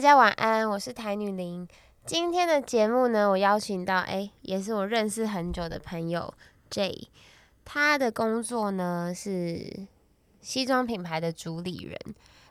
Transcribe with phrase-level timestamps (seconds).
[0.00, 1.68] 大家晚安，我是台女林。
[2.06, 6.32] 今天的节目呢，我邀请到哎、也是我认识很久的朋友
[6.70, 7.08] J，
[7.66, 9.86] 他的工作呢是
[10.40, 11.98] 西装品牌的主理人。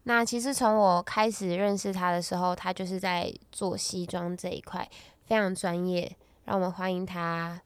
[0.03, 4.87] 那其实从我开始认识他的时候，他就是在做西装这一块，
[5.25, 6.15] 非常专业。
[6.45, 7.59] 让我们欢迎他。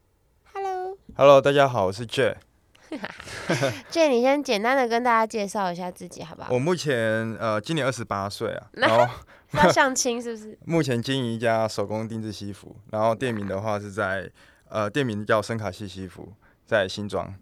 [0.53, 2.23] Hello，Hello，大家好，我是 J。
[2.23, 2.52] a y。
[4.09, 6.49] 你先简单的跟大家介绍一下自己，好不好？
[6.51, 9.13] 我目前呃今年二十八岁啊，那 然后
[9.53, 10.57] 要相亲是不是？
[10.65, 14.29] 目前经营一家手工定制西服，然后店名的话是在
[14.69, 16.33] 呃店名叫深卡系西服，
[16.65, 17.33] 在新庄。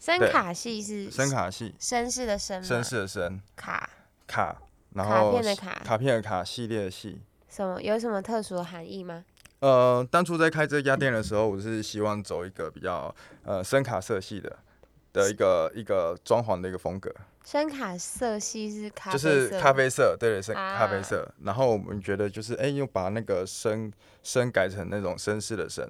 [0.00, 3.88] 深卡系是深卡系，绅士的绅，绅士的绅，卡
[4.26, 4.56] 卡，
[4.94, 7.20] 然后卡片的卡卡片的卡，系列的系。
[7.48, 9.24] 什么有什么特殊的含义吗？
[9.60, 13.14] 呃，当初在开这家店的时候，我是希望走一个比较
[13.44, 14.58] 呃深卡色系的
[15.12, 17.12] 的一个一个装潢的一个风格。
[17.44, 21.28] 深卡色系是咖啡就是咖啡色，对对，是啊咖啡色。
[21.42, 25.84] 然后我们觉得就是，哎、又把那个深深改成那种绅士的绅，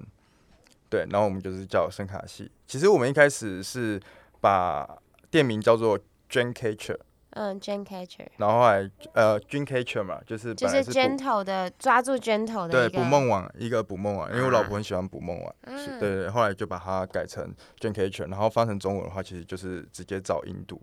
[0.89, 2.51] 对，然后我们就是叫深卡系。
[2.65, 4.01] 其实我们一开始是
[4.41, 4.97] 把
[5.29, 6.97] 店名叫做 Dream Catcher，
[7.35, 14.63] 嗯，Jane Catcher 然后后来呃 Dream Catcher 嘛，就是就是 gentle 的抓住 gentle 的对捕梦网一个捕梦网，因为我老啊。
[14.67, 20.79] 婆很喜欢捕梦网，是嗯对对，后来就把它改成 Dream Catcher，然后翻成中文的话，其实就是直接找音读，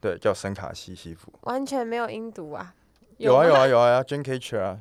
[0.00, 1.32] 对，叫深卡西西服。
[1.42, 2.74] 完全没有音读啊。
[3.18, 4.78] 有啊有啊有啊，Dream Catcher 啊，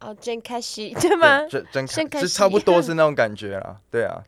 [0.00, 1.46] 哦，Jane Catcher 对吗？
[1.48, 4.20] 对，真深刻系真就差不多是那种感觉啦， 对啊，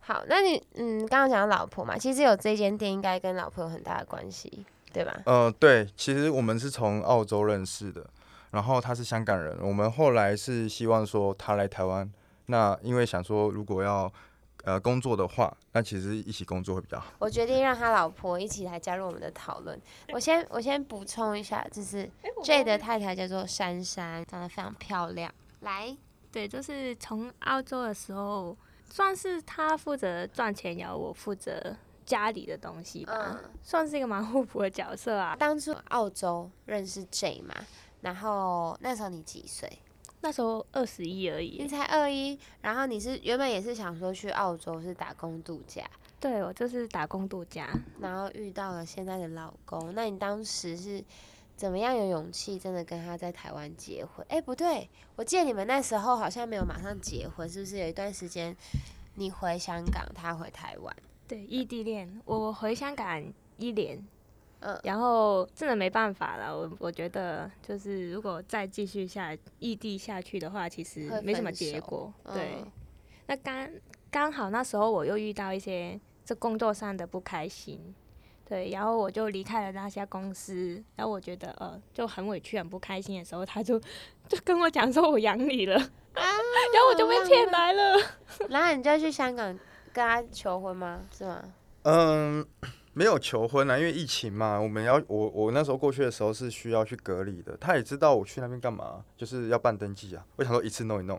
[0.00, 5.22] 好，那你嗯，刚刚讲到老婆嘛，其实有这间店应该跟老婆有很大的关系，对吧？
[5.26, 8.04] 呃，对，其实我们是从澳洲认识的，
[8.50, 12.10] 然后他是香港人，我们后来是希望说他来台湾，
[12.46, 14.10] 那因为想说如果要
[14.64, 17.06] 呃工作的话，那其实一起工作会比较好。
[17.18, 19.78] 我决定让他老婆一起来加入我们的讨论。
[20.12, 22.08] 我先我先补充一下，就是
[22.42, 25.32] J 的太太叫做珊珊，长得非常漂亮。
[25.60, 25.96] 来，
[26.32, 28.56] 对，就是从澳洲的时候，
[28.88, 35.36] 算是他负责赚钱，然后我负责家里的东西吧，嗯算是一个蛮互补的角色啊。
[35.38, 37.54] 当初澳洲认识 J 嘛，
[38.00, 39.70] 然后那时候你几岁？
[40.22, 45.84] 那时候二十一而已你，才二一，然后你是原本也是想说去澳洲是打工度假，
[46.18, 47.68] 对我就是打工度假。
[48.00, 51.04] 然后遇到了现在的老公，那你当时是
[51.54, 54.26] 怎么样有勇气真的跟他在台湾结婚？
[54.28, 58.56] 哎，不对，我记得你们那时候好像没有马上结婚，是不是有一段时间
[59.14, 60.96] 你回香港，他回台湾？
[61.28, 63.22] 对，异地恋，我回香港
[63.56, 63.98] 一年，
[64.60, 66.56] 嗯然后真的没办法了。
[66.56, 72.12] 我我觉得就是如果再继续下异地下去的话，其实没什么结果。
[72.32, 72.72] 对，嗯
[73.26, 73.68] 那刚
[74.10, 77.94] 刚好那时候我又遇到一些这工作上的不开心，
[78.48, 83.80] 对，然后我就离开了那家公司，然后我觉得呃就很委屈很不开心的时候，他就
[84.28, 88.00] 就跟我讲说我养你了，啊，然后我就被骗来了。
[88.48, 89.58] 然后你就去香港
[89.96, 91.00] 跟他求婚吗？
[91.10, 91.42] 是吗？
[91.84, 92.46] 嗯，
[92.92, 100.22] 没有求婚啊，因为疫情嘛，我们要我我那时候过去的时候是需要去隔离的，他也知道我去那边干嘛，就是要办登记啊。
[100.36, 101.18] 我想说一次弄一弄。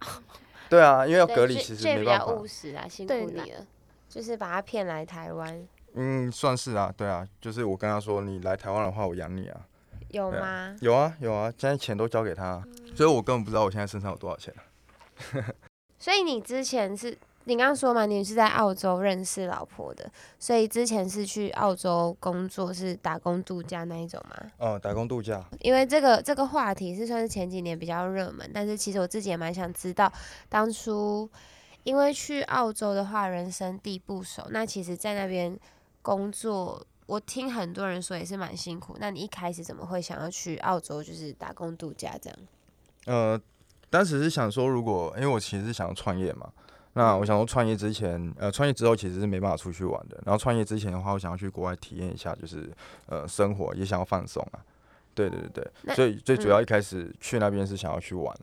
[0.68, 2.46] 对啊，因为要隔离，其实 J 没办法比较务。
[2.46, 3.66] 实啊，辛苦你了，
[4.08, 9.60] 就是把他骗来台湾，嗯，算是啊，对啊，就是我跟他说，你来台湾的话，我养你啊
[10.10, 10.74] 有吗？
[10.80, 12.60] 有啊有啊，现在钱都交给他，
[12.96, 14.52] 所以我根本不知道我现在身上有多少钱。
[15.98, 17.16] 所以你之前是
[17.48, 24.36] 你刚刚说嘛，你是在澳洲认识老婆的，所以之前是去澳洲工作，是打工度假那一种吗？
[24.58, 25.42] 哦、打工度假。
[25.60, 30.12] 因为这个这个话题是算是前几年比较热门，但是其实我自己也蛮想知道，
[30.50, 31.26] 当初
[31.84, 35.58] 因为去澳洲的话，人生地不熟，那其实在那边
[36.02, 38.94] 工作，我听很多人说也是蛮辛苦。
[39.00, 42.38] 那你一开始怎么会想要去澳洲，就是打工度假这样？
[43.06, 43.40] 呃，
[43.88, 46.52] 当时是想说，如果因为我其实是想要创业嘛，
[46.98, 50.20] 那我想说创业之前，呃，创业之后其实是没办法出去玩的。
[50.26, 52.68] 然后创业之前的话，我想要去国外体验一下，就是
[53.06, 54.58] 呃生活，也想要放松啊。
[55.14, 58.36] 对对对对，所以最主嗯要一开始去那边是想要去玩，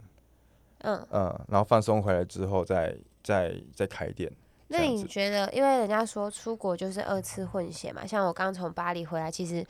[0.83, 4.31] 嗯，嗯，然后放松回来之后再再再开店。
[4.69, 9.65] 那你觉得，因为人家说出国就是二次混血嘛，像我刚从巴黎回来，其实，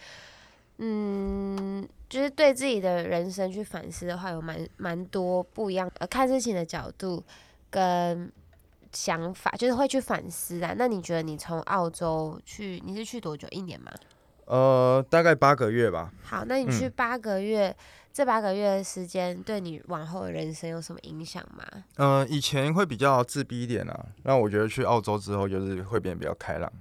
[0.78, 7.24] 嗯，就是对自己的人生去反思的话，有蛮蛮多不一样呃看事情的角度
[7.72, 8.32] 跟
[8.96, 10.74] 想法，就是会去反思啊。
[10.78, 13.48] 那你觉得你从澳洲去，你是去多久？
[13.52, 13.92] 一年吗？
[14.46, 16.12] 呃，大概八个月吧。
[16.24, 17.76] 好，那你去嗯八个月，
[18.14, 21.66] 这八个月的时间对你往后的人生有什么影响吗？
[21.98, 26.72] 嗯、以前会比较自闭一点啊，那我觉得去澳洲之后就是会变得比较开朗。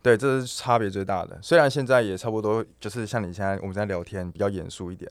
[0.00, 1.38] 对，这是差别最大的。
[1.42, 5.10] 虽然现在也差不多，就是像你现在我们在聊天比较严肃一点，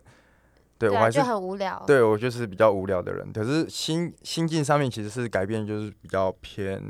[0.78, 1.84] 对我还是很无聊。
[1.88, 6.82] 对我就是比较无聊的人，可是心心境上面其实是改变，就是比较偏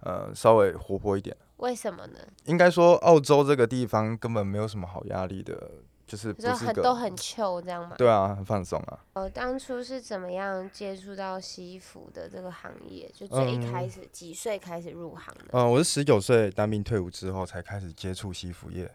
[0.00, 1.36] 呃稍微活泼一点。
[1.56, 2.18] 为什么呢？
[2.46, 5.70] 应该说澳洲这个地方根本没有什么好压力的，
[6.06, 7.96] 就是不是很都很 chill 这样嘛。
[7.98, 8.98] 对啊，很放松啊。
[9.12, 13.10] 呃，当初是怎么样接触到西服的这个行业？
[13.14, 15.44] 就最一嗯开始、几岁开始入行的？
[15.52, 18.90] 嗯、我是十九岁当兵退伍之后才开始接触西服业。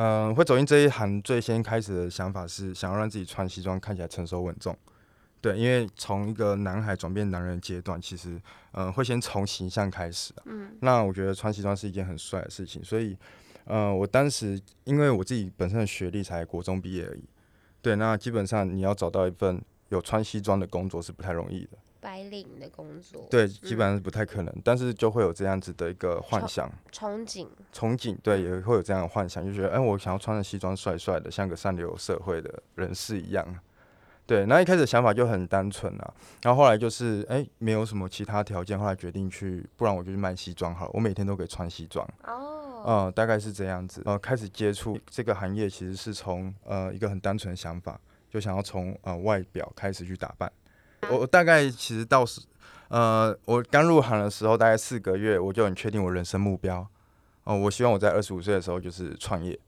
[0.00, 4.76] 嗯、会走进这一行，最先开始的想法是想要让自己穿西装看起来成熟稳重。
[5.40, 8.30] 对，因为从一个男孩转变男人的阶段，其实
[8.72, 10.42] 嗯、呃会先从形象开始啊。
[10.46, 13.16] 嗯那我觉得穿西装是一件很帅的事情，所以，
[13.64, 17.24] 呃，我当时因为我自己本身的学历才国中毕业而已，
[17.82, 33.46] 对，那基本上你要找到一份有穿西装的工作是不太容易的，白领的工作，对，基本上是不太可能，但是就会有这样子的一个幻想、憧憬，憧憬，对，也会有这样的幻想，就觉得，哎、我想要穿着西装帅帅的，像个上流社会的人士一样。
[34.26, 42.06] 对，那一开始想法就很单纯啊，然后后来就是，哎、没有什么其他条件，后来决定去，不然我就去卖西装好了，我每天都可以穿西装。
[42.24, 44.02] 哦，呃，大概是这样子。
[44.04, 47.98] 呃，开始接触这个行业，其实是从呃一个很单纯的想法，
[48.28, 50.52] 就想要从呃外表开始去打扮。
[51.10, 52.40] 我我大概其实到时
[52.88, 56.86] 呃，我刚入行的时候，大概四个月，我就很确定我人生目标。
[57.44, 59.58] 哦、我希望我在二十五岁的时候就是创业。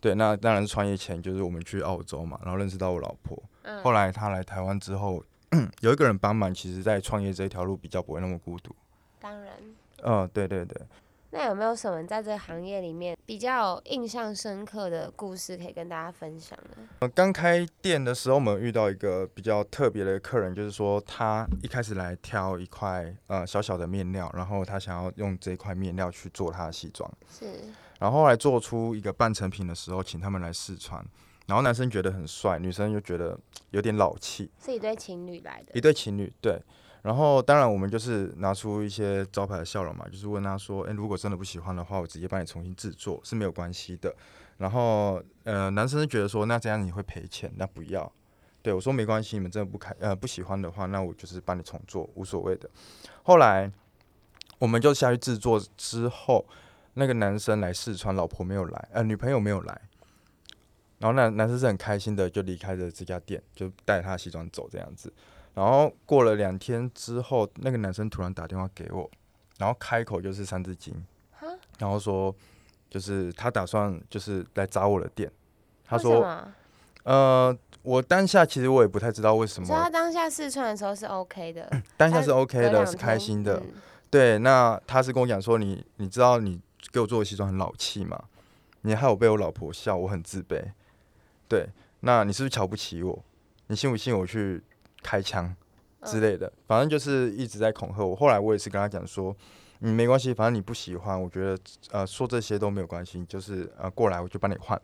[0.00, 3.42] 对，那当然是创业前就是我们去澳洲嘛，然后认识到我老婆。
[3.62, 5.22] 嗯后来她来台湾之后，
[5.80, 8.74] 有一个人帮忙，其实在创业这一条路比较不会那么孤独。
[9.20, 9.54] 当然。
[10.02, 10.80] 嗯、对对对。
[11.30, 16.88] 那有没有什么在这个行业里面比较印象深刻的故事可以跟大家分享呢？
[17.00, 27.46] 呃，刚开店的时候，我们遇到一个比较特别的客人，就是说他一开始来挑一块呃小小的面料，然后他想要用这块面料去做他的西装，是，
[27.98, 31.04] 然后后来做出一个半成品的时候，请他们来试穿，
[31.46, 33.38] 然后男生觉得很帅，女生又觉得
[33.70, 35.80] 有点老气，是一对情侣来的一。
[35.80, 36.58] 对情侣对。
[37.02, 44.14] 然后当然我们就是拿出一些招牌的笑容嘛，就是问他说，诶，如果真的不喜欢的话，我直接帮你重新制作是没有关系的。
[44.56, 48.10] 然后呃，男生觉得说，那这样你会赔钱，那不要。
[48.60, 52.68] 对我说没关系，你们真的不开呃不喜欢的话，那我就是帮你重做，无所谓的。
[53.22, 53.70] 后来
[54.58, 56.44] 我们就下去制作之后，
[56.94, 59.80] 那个男生来试穿，老婆没有来，呃女朋友没有来，
[60.98, 65.12] 然后那男生是很开心的就离开了这家店，就带他西装走这样子。
[65.54, 69.10] 然后过了两天之后，那个男生突然打电话给我，
[69.58, 70.94] 然后开口就是三字经，
[71.78, 72.34] 然后说
[72.88, 75.30] 就是他打算就是来砸我的店。
[75.84, 76.26] 他说，
[77.04, 83.56] 呃，我当下其实我也不太知道为什所以他，当下试穿的时候是 OK 的， 当下是 OK 的，是开心的。
[83.58, 83.72] 嗯
[84.10, 86.58] 对，那他是跟我讲说，你你知道你
[86.90, 88.18] 给我做的西装很老气嘛？
[88.80, 90.62] 你害我被我老婆笑，我很自卑。
[91.46, 91.68] 对，
[92.00, 93.22] 那你是不是瞧不起我？
[93.66, 94.62] 你信不信我去
[95.02, 95.54] 开枪
[96.04, 96.52] 之类的？
[96.66, 98.14] 反正就是一直在恐吓我。
[98.14, 99.34] 后来我也是跟他讲说，
[99.80, 101.58] 嗯，没关系，反正你不喜欢，我觉得
[101.90, 104.80] 呃说这些都没有关系，就是呃过来我就帮你换。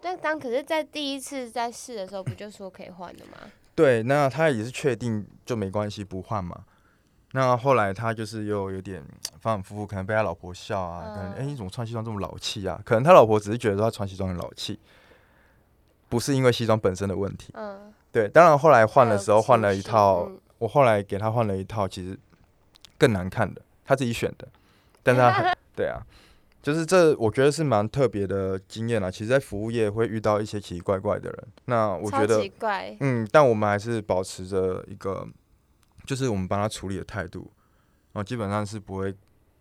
[0.00, 3.38] 但当可是，在第一次在试的时候，不就说可以换的吗？
[3.74, 6.64] 对，那他也是确定就没关系，不换嘛。
[7.34, 9.02] 那后来他就是又有点
[9.40, 12.78] 反反复复，可能被他老婆笑啊，可能哎、诶你怎么穿西装这么老气啊？
[12.84, 14.78] 可能他老婆只是觉得说他穿西装很老气，
[16.08, 17.50] 不是因为西装本身的问题。
[17.54, 22.16] 嗯，对，当然后来换的时候换了一套，嗯我后来给他换了一套，其实
[22.96, 24.46] 更难看的，他自己选的，
[25.02, 26.00] 但是他很 对啊，
[26.62, 29.10] 就是这我觉得是蛮特别的经验啊。
[29.10, 35.26] 其实，在服务业会遇到一些奇奇怪怪的人，那我觉得奇怪，嗯，但我们还是保持着一个，
[36.06, 37.50] 就是我们帮他处理的态度，
[38.12, 39.12] 然后基本上是不会，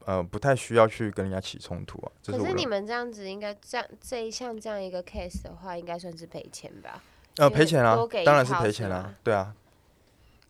[0.05, 2.11] 呃，不太需要去跟人家起冲突啊。
[2.21, 7.01] 这可是你们这样子，应该这样这一项这样一个 case 的话，应该算是赔钱吧？
[7.37, 9.53] 呃赔钱啊当然是赔钱啊，对啊，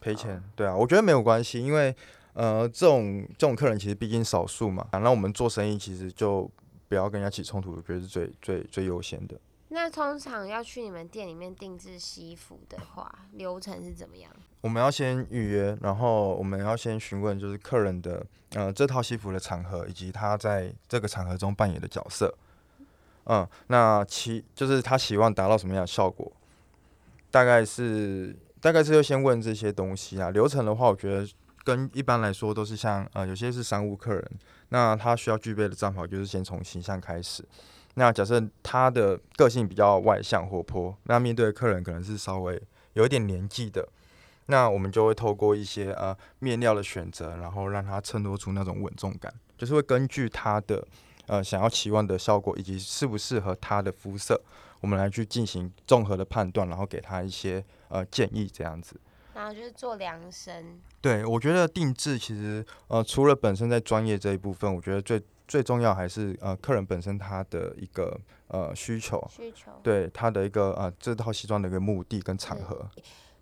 [0.01, 1.95] 赔哦钱，对啊，我觉得没有关系，因为
[2.33, 6.49] 呃，这种这种客人其实毕竟少数嘛，啊那我们做生意其实就
[6.87, 9.37] 不要跟人家起冲突，我觉得是最最最优先的。
[9.73, 14.29] 那通常要去你们店里面定制西服的话，流程是怎么样？
[14.59, 22.33] 我们要先预约，然后我们要先询问就是客人的呃这套西服的场合，以及他在这个场合中扮演的角色。
[23.25, 26.29] 嗯，那其就是他希望达到什么样的效果，
[27.31, 30.29] 大概是大概是要先问这些东西啊。
[30.29, 31.27] 流程的话，我觉得
[31.63, 34.31] 跟一般来说都是像呃有些是商务客人，
[34.69, 37.43] 那他需要具备的战法就是先从形象开始。
[37.95, 42.61] 那假设他的个性比较外向活泼，那面对的客人可能是稍微
[42.93, 43.87] 有一点年纪的，
[44.45, 50.87] 那我们就会透过一些呃面料的选择，然后让他衬托出那种稳重感，就是会根据他的
[51.31, 54.39] 呃想要期望的效果，以及适不适合他的肤色，
[54.81, 58.99] 我们来去进行综合的判断，然后给他一些呃建议这样子。
[59.33, 68.19] 然后就是做量身，对，我觉得定制其实呃除了本身在专业这一部分，我觉得最最重要还是呃客人本身他的一个
[68.49, 69.71] 呃需求，需求。
[69.81, 72.85] 对他的一个呃这套西装的一个目的跟场合。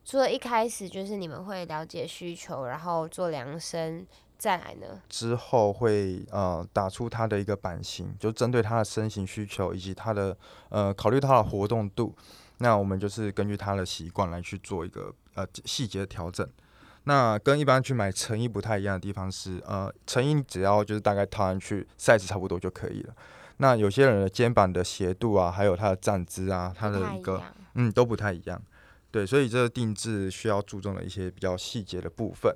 [0.05, 4.05] 除了一开始就是你们会了解需求，然后做量身，
[4.39, 5.01] 再来呢？
[5.09, 10.35] 之后会呃打出他的一个版型，就针对他的身形需求以及他的
[10.69, 12.15] 呃考虑他的活动度，
[12.59, 16.47] 那我们就是根据他的习惯来去做一个呃细节的调整。
[17.03, 23.13] 那跟一般去买成衣不太一样的地方是，呃，成衣只要就是大概套上去，size 差不多就可以了。
[23.57, 27.41] 那有些人的肩膀的斜度啊，还有他的站姿啊，他的一个
[27.75, 28.61] 嗯都不太一样。
[29.11, 32.55] 对，所以这个定制需要注重的一些比较细节的部分。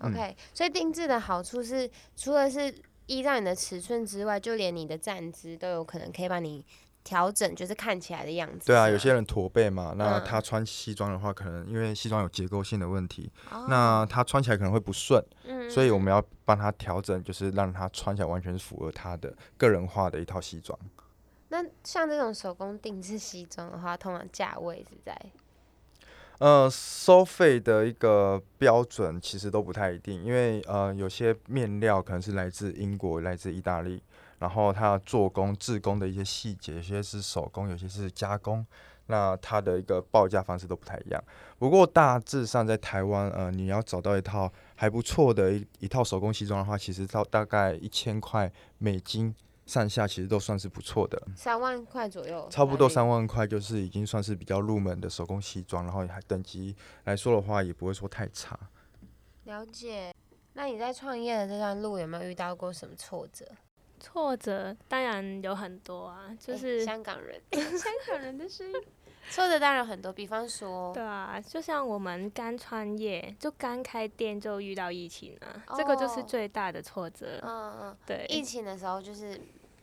[0.00, 2.72] OK，所以定制的好处是，除了是
[3.06, 6.64] 依照你的尺寸之外，就连你的站姿都有可能可以帮你
[7.02, 8.66] 调整，就是看起来的样子。
[8.66, 13.30] 对啊，有些人驼背嘛，那他穿西装的话，可能因为西装有结构性的问题，
[13.68, 15.24] 那他穿起来可能会不顺。
[15.44, 20.78] 嗯，所以我们要帮他调整，就是让他穿起来完全符合他的个人化的一套西装。
[21.48, 25.18] 那像这种手工定制西装的话，通常价位是在？
[26.38, 34.00] 呃，收费的一个标准其实都不太一定，因为呃，有些面料可能是来自英国、来自意大利，
[34.38, 38.64] 然后它做工、制工的一些细节，有些是手工，有些是加工，
[39.06, 41.20] 那它的一个报价方式都不太一样。
[41.58, 49.34] 不过大致上在台湾，呃，你要找到一套还不错的一一套手工西装的话，其实到大概一千块美金。
[49.68, 58.58] 上下其实都算是不错的，三万块左右，差不多三万块就是已经算是比较入门的手工西装，然后还等级来说的话，也不会说太差。
[59.44, 60.14] 了解。
[60.54, 63.46] 那你在创业的这段路有没有遇到过什么挫折？
[64.00, 68.74] 挫折当然有很多啊，就是香港人，香港人的声音。
[69.30, 77.40] 挫折当然很多，比方说，对啊，就像我们刚创业，就刚开店就遇到疫情了，这个就是最大的挫折。
[77.42, 79.40] 嗯嗯，对，疫情的时候就是。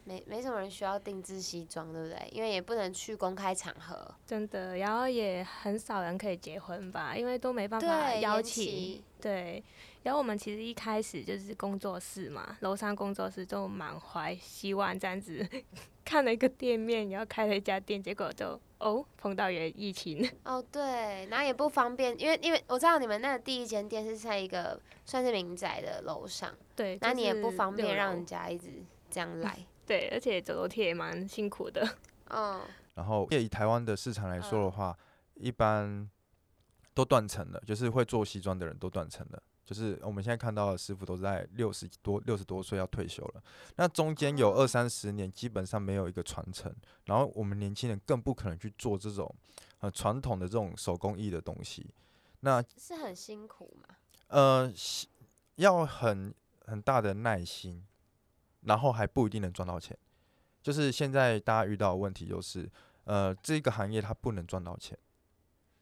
[0.08, 2.30] 没没什么人需要定制西装，对不对？
[2.32, 4.78] 因为也不能去公开场合，真的。
[4.78, 9.02] 然后也很少人可以结婚吧，因为都没办法邀请。
[9.20, 9.64] 对。
[10.04, 15.44] 然后我们其实一开始就是工作室嘛，楼上工作室就满怀希望这样子，
[16.06, 20.26] 看了一个店面，然后开了一家店，结果就哦碰到也疫情。
[20.46, 28.70] 哦，对，然后也不方便，因为因为我知道你们那第一间店是在一个算是民宅的楼上，对，那你也不方便让人家一直
[29.10, 29.58] 这样来。
[29.86, 31.86] 对，而且走楼梯也蛮辛苦的。
[32.30, 32.62] 嗯。
[32.94, 34.98] 然后，以台湾的市场来说的话，
[35.34, 36.10] 一般
[36.94, 39.44] 都断层了，就是会做西装的人都断层了。
[39.66, 43.44] 就是我们现在看到的师傅都在六十多、六十多岁要退休了。
[43.76, 46.74] 那中间有二三十年，基本上没有一个传承。
[47.06, 49.34] 然后我们年轻人更不可能去做这种
[49.80, 51.86] 呃传统的这种手工艺的东西。
[52.42, 53.96] 那是很辛苦吗？
[54.28, 54.72] 呃，
[55.56, 56.34] 要很
[56.66, 57.84] 很大的耐心。
[58.68, 59.96] 然后还不一定能赚到钱，
[60.64, 62.68] 就是现在大家遇到的问题就是，
[63.04, 64.98] 呃，这个行业它不能赚到钱，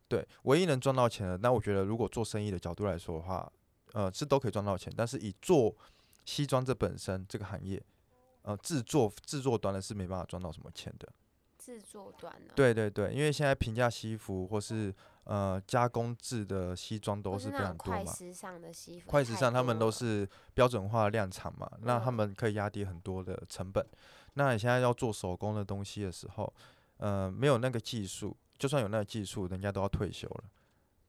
[0.10, 3.50] 对，唯一能赚到钱的，那我觉得如果做生意的角度来说的话，
[3.94, 5.74] 呃，是都可以赚到钱，但是以做
[6.26, 7.82] 西装这本身这个行业，
[8.42, 11.08] 呃，制作制作端的是没办法赚到什么钱的。
[11.58, 12.54] 制作端的。
[12.54, 18.04] 对对对，因为现在平价西服或是呃加工制的西装都是非常多嘛。
[18.04, 19.10] 快时尚的西服。
[19.10, 23.86] 快时尚他们都是标准化量产嘛，那他们可以压低很多的成本。
[24.34, 26.54] 那你现在要做手工的东西的时候，
[26.98, 30.44] 呃，没有那个技术，就算有那个技术，人家都要退休了。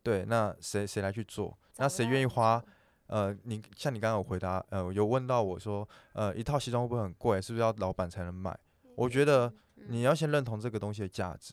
[0.04, 1.58] 对，那谁谁来去做？
[1.78, 2.62] 那谁愿意花？
[3.08, 7.42] 呃，你像你刚刚有回答，呃，有问到我说，呃，一套西装会不会很贵？
[7.42, 8.56] 是不是要老板才能买？
[8.94, 9.52] 我觉得。
[9.88, 11.52] 你要先认同这个东西的价值。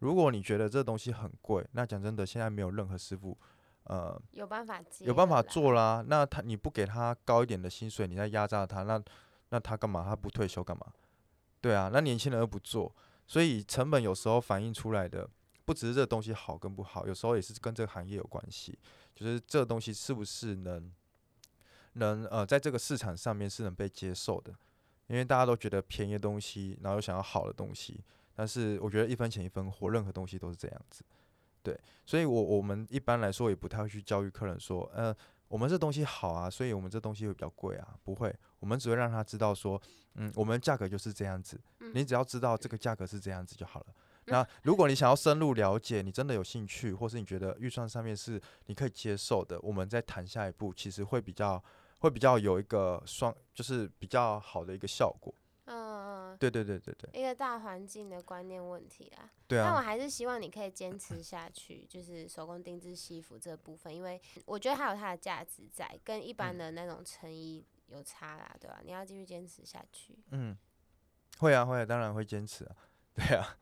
[0.00, 3.34] 如果你觉得这东西很贵，那讲真的，现在没有任何师傅，
[3.84, 6.04] 呃，有办法有办法做啦。
[6.06, 9.02] 那他你不给他高一点的薪水，你在压榨他，那
[9.48, 10.04] 那他干嘛？
[10.04, 10.88] 他不退休干嘛？
[11.62, 12.94] 对啊，那年轻人又不做，
[13.26, 15.26] 所以成本有时候反映出来的，
[15.70, 18.76] 不只是这个东西好跟不好，有时候也是跟这个行业有关系。
[19.14, 20.90] 就是这个东西是不是能
[21.92, 24.52] 能呃，在这个市场上面是能被接受的。
[25.06, 28.00] 因为大家都觉得便宜的东西，然后又想要好的东西，
[28.32, 31.02] 但是我觉得一分钱一分货，任何东西都是这样子，
[31.64, 35.12] 对，所以我我们一般来说也不太会去教育客人说，呃，
[35.48, 39.82] 我们这东西好啊，所以我们这东西会比较贵啊，不会，我们只会让他知道说，
[40.14, 41.60] 嗯，我们价格就是这样子，
[41.92, 43.86] 你只要知道这个价格是这样子就好了。
[44.32, 51.62] 那如果你想要深入了解，你真的有兴趣，或是你觉得预算上面是你可以接受的，我们再谈下一步，其实会比较。
[52.02, 55.34] 会比较有一个双，就是比较好的一个效果。
[55.66, 59.30] 嗯对对对对对一个大环境的观念问题啊。
[59.46, 70.18] 对啊但我啊，还是希望你可以坚持下去，就是手工定制西服这部分，因为我觉得它有它的价值在，跟一嗯般的那种成衣有差啦，对吧、你要继续坚持下去。
[70.30, 70.56] 嗯，
[71.40, 72.76] 会啊会啊，当然会坚持啊，
[73.14, 73.58] 对啊，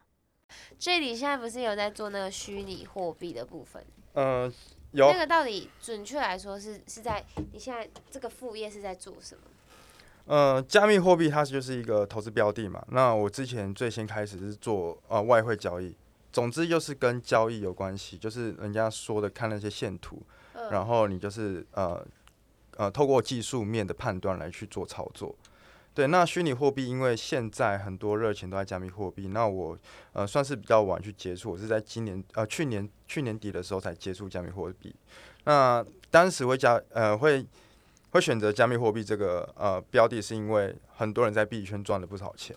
[0.79, 3.85] 这里现在不是有在做那个虚拟货币的部分？
[4.15, 4.53] 呃、
[4.93, 9.43] 有那个到底准确来说是是在你现在这个副业是在做什么？
[10.27, 12.85] 呃，加密货币它就是一个投资标的嘛。
[12.91, 15.95] 那我之前最先开始是做呃外汇交易，
[16.33, 20.23] 总之就是跟交易有关系，就是人家说的看那些线图，
[20.55, 22.07] 嗯然后你就是呃
[22.77, 25.35] 呃透过技术面的判断来去做操作。
[25.99, 29.77] 对，那虚拟货币因为现在很多热钱都在加密货币，那我
[30.13, 34.95] 呃算是比较晚去接触，我是在今年呃去年去年底的时候才接触加密货币。
[35.43, 37.45] 那当时会加呃会
[38.11, 42.55] 会选择加密货币这个呃标的，是因为很多人在币圈赚了不少钱。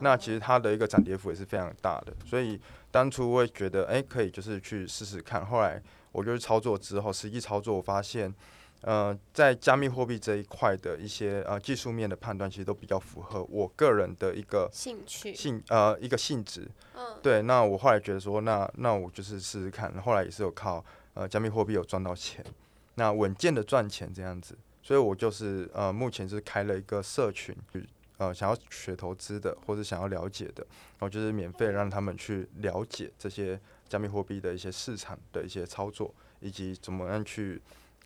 [0.00, 5.46] 那其实它的一个涨跌幅也是非常大的，所以当初会觉得，哎、可以就是去试试看。
[5.46, 5.80] 后来
[6.10, 8.34] 我就是操作之后，实际操作我发现，
[8.82, 16.66] 呃，在加密货币这一块的一些呃技术面的判断，其实都比较符合我个人的一个兴趣，性呃一个性质。
[16.94, 19.92] 嗯，对，那我后来觉得说，那那我就是试试看。
[20.00, 20.82] 后来也是有靠
[21.12, 22.44] 呃加密货币有赚到钱，
[22.94, 24.56] 那稳健的赚钱这样子。
[24.82, 27.54] 所以我就是呃目前是开了一个社群，
[28.16, 30.66] 呃想要学投资的或者想要了解的，
[30.98, 37.60] 然后就是免费让他们去了解这些加密货币的一些市场的一些操作，以及怎么样去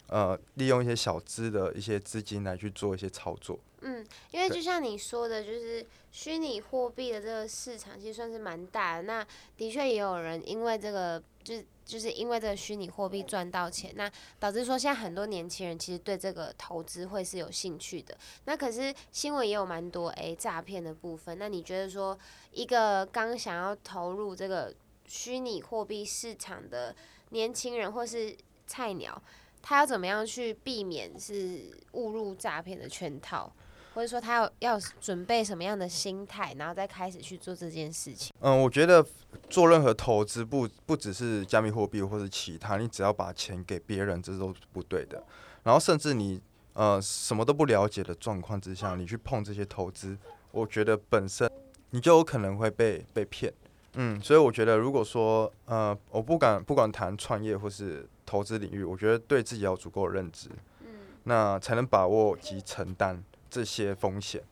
[0.09, 3.59] 呃利用一些小资的一些资金来去做一些操作。
[3.87, 9.03] 嗯，因为就像你说的，就是虚拟货币的这个市场其实算是蛮大的。
[9.03, 9.27] 那
[9.59, 18.17] 的确也有人因为这个，就是就是因为这个虚拟货币赚到钱，那导致说现在很多年轻人其实对这个投资会是有兴趣的。
[18.47, 21.39] 那可是新闻也有蛮多诶诈骗的部分。
[21.39, 22.19] 那你觉得说
[22.53, 24.75] 一个刚想要投入这个
[25.07, 26.97] 虚拟货币市场的
[27.29, 28.35] 年轻人或是
[28.67, 29.23] 菜鸟，
[29.67, 33.51] 他要怎么样去避免是误入诈骗的圈套？
[33.95, 38.35] 或者说他要要准备什么样的心态，然后再开始去做这件事情。
[38.41, 39.03] 嗯，我觉得
[39.49, 45.25] 做任何投资不不只是加密货币或者其他，你只要把钱给别人，这都是不对的。
[45.63, 46.43] 然后甚至你
[46.75, 50.19] 呃什么都不了解的状况之下，你去碰这些投资，
[50.51, 51.51] 我觉得本身
[51.91, 53.51] 你就有可能会被被骗。
[53.95, 60.49] 嗯，所以我觉得如果说呃我不敢不管谈创业或是投资领域，我觉得对自己要足够的认知，
[60.81, 60.89] 嗯
[61.23, 64.43] 那才能把握及承担这些风险。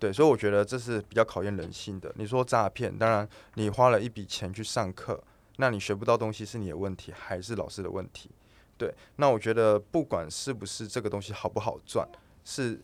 [0.00, 2.12] 对，所以我觉得这是比较考验人性的。
[2.16, 5.22] 你说诈骗，当然你花了一笔钱去上课，
[5.58, 8.28] 那你学不到东西是你的问题，还是老师的问题？
[8.76, 12.04] 对，那我觉得不管是不是这个东西好不好赚，
[12.44, 12.80] 是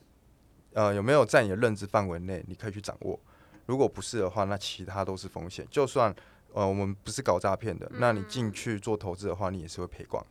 [0.75, 3.19] 呃有没有在你的认知范围内，你可以去掌握。
[3.67, 5.67] 如果不是的话，那其他都是风险。
[5.69, 6.15] 就算
[6.53, 10.25] 呃我们不是搞诈骗的，那你进去做投资的话，你也是会赔光。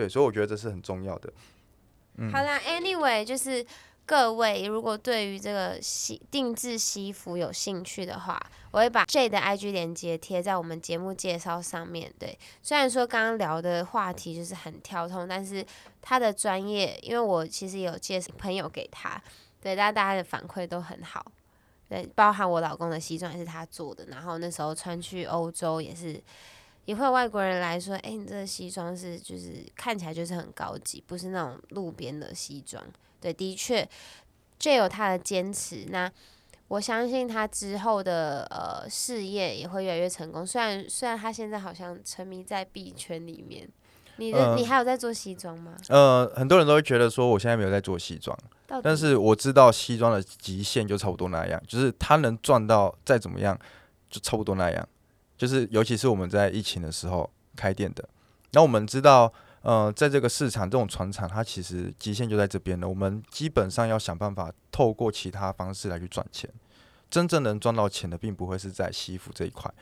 [0.00, 1.30] 对，所以我觉得这是很重要的。
[2.32, 3.62] 好啦，anyway，就是
[4.06, 12.10] 各位如果对于这个西定制西服有兴趣的话，我会把 J 的 IG 链接贴在我们节目介绍上面。
[12.18, 15.62] 对，虽然说刚刚聊的话题就是很跳通，但是
[16.00, 19.22] 他的专业，因为我其实有介绍朋友给他，
[19.60, 21.30] 对，大家大家的反馈都很好。
[21.90, 26.22] 对，包含我老公的西装也是他做的，然后那时候穿去欧洲也是，
[26.86, 32.82] 也会有外国人来说，哎、你这个西装是就是看起来就是很高级，不是那种路边的西装。
[33.20, 33.88] 对，的确，
[34.58, 35.86] 这有他的坚持。
[35.90, 36.10] 那
[36.68, 40.46] 我相信他之后的呃事业也会越来越成功。
[40.46, 43.68] 虽然虽然他现在好像沉迷在币圈里面，
[44.16, 45.76] 你的、呃你还有在做西装吗？
[45.88, 48.36] 呃，很多人都会觉得说我现在没有在做西装，
[48.82, 53.58] 但是我知道西装的极限就差不多那样，就是他能赚到再怎么样，
[54.08, 54.88] 就差不多那样。
[55.40, 58.06] 就是尤其是我们在疫情的时候开店的，
[58.50, 62.86] 那我们知道，呃，在这个市场这种船厂，它其实极限就在这边了。
[62.86, 66.52] 我们基本上要想办法透过其他方式来去赚钱。
[67.08, 69.72] 真正能赚到钱的，并不会是在西服这一块，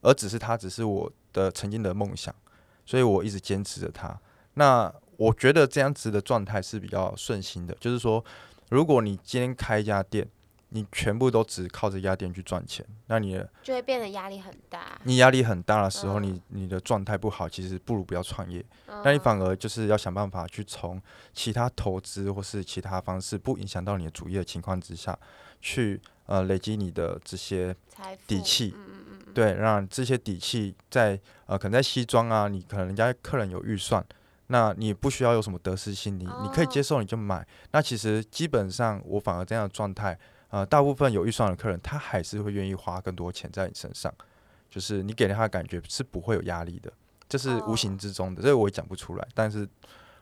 [0.00, 2.34] 而只是它只是我的曾经的梦想，
[2.84, 4.20] 所以我一直坚持着它。
[4.54, 8.24] 那我觉得这样子的状态是比较顺心的，就是说，
[8.70, 10.28] 如果你今天开一家店，
[10.74, 15.00] 你全部都只靠着压店去赚钱，那你的就会变得压力很大。
[15.04, 18.64] 你压力很大的时候，嗯你你的状态不好，其实不如不要创业。
[19.04, 21.00] 那你嗯反而就是要想办法去从
[21.32, 25.16] 其他投资或是其他方式不影响到你的主业的情况之下，
[25.60, 27.72] 去呃累积你的这些
[28.26, 34.04] 底气嗯嗯嗯，对，让这些底气在呃，可能在西装啊，你可能人家客人有预算，
[34.48, 37.46] 那你不需要有什么得失心，理你可以接哦受你就买。
[37.70, 40.18] 那其实基本上我反而这样的状态，
[40.54, 44.14] 呃，大部分有预算的客人，他还是会愿意花更多钱在你身上，
[44.70, 46.92] 就是你给了他的感觉是不会有压力的，
[47.28, 49.28] 这是无形之中的，这个我也讲不出来。
[49.34, 49.68] 但是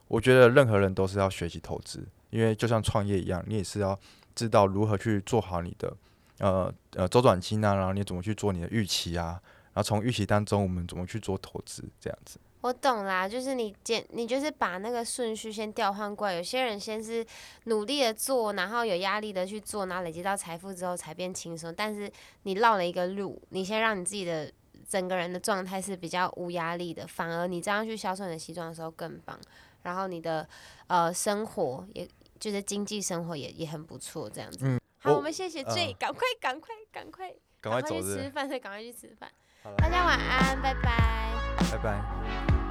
[0.09, 3.99] 我觉得任何人都是要学习投资，因为就像创业一样，你也是要
[4.35, 5.95] 知道如何去做好你的
[6.39, 9.39] 呃呃周转金啊，然后你怎么去做你的预期啊，
[9.75, 12.39] 然后从预期当中我们怎么去做投资这样子。
[12.63, 16.35] 我懂啦，就是你简，你就是把那个顺序先调换过来。
[16.35, 17.27] 有些人先是
[17.65, 21.75] 努力的做，然后有压力的去做，然后累积到财富之后才变轻松。
[21.75, 22.11] 但是
[22.45, 24.51] 你绕了一个路，你先让你自己的
[24.89, 29.39] 整个人的状态是比较无压力的，反而你这样去销售你的西装的时候更棒。
[29.83, 30.49] 然后你的
[30.87, 34.59] 呃生活，也就是经济生活也也很不错，这样子。
[34.63, 39.29] 嗯，好，我我们谢谢 J，赶快赶快赶快赶快去吃饭，对，赶快去吃饭。
[39.79, 41.42] 大家晚安，拜拜。
[41.57, 42.62] 拜拜。